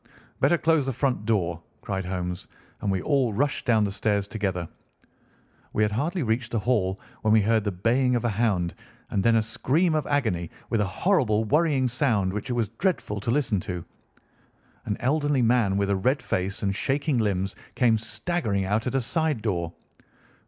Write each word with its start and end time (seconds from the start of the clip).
"Better 0.39 0.57
close 0.57 0.87
the 0.87 0.93
front 0.93 1.27
door," 1.27 1.61
cried 1.81 2.03
Holmes, 2.05 2.47
and 2.81 2.89
we 2.91 3.03
all 3.03 3.33
rushed 3.33 3.65
down 3.67 3.83
the 3.83 3.91
stairs 3.91 4.25
together. 4.27 4.67
We 5.73 5.83
had 5.83 5.91
hardly 5.91 6.23
reached 6.23 6.51
the 6.53 6.57
hall 6.57 6.99
when 7.21 7.31
we 7.33 7.41
heard 7.41 7.63
the 7.63 7.71
baying 7.71 8.15
of 8.15 8.25
a 8.25 8.29
hound, 8.29 8.73
and 9.11 9.21
then 9.23 9.35
a 9.35 9.43
scream 9.43 9.93
of 9.93 10.07
agony, 10.07 10.49
with 10.71 10.81
a 10.81 10.85
horrible 10.87 11.43
worrying 11.45 11.87
sound 11.87 12.33
which 12.33 12.49
it 12.49 12.53
was 12.53 12.69
dreadful 12.69 13.19
to 13.19 13.29
listen 13.29 13.59
to. 13.59 13.85
An 14.85 14.97
elderly 15.01 15.43
man 15.43 15.77
with 15.77 15.91
a 15.91 15.95
red 15.95 16.19
face 16.23 16.63
and 16.63 16.75
shaking 16.75 17.19
limbs 17.19 17.55
came 17.75 17.99
staggering 17.99 18.65
out 18.65 18.87
at 18.87 18.95
a 18.95 19.01
side 19.01 19.43
door. 19.43 19.71